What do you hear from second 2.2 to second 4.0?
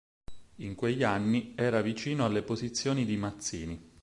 alle posizioni di Mazzini.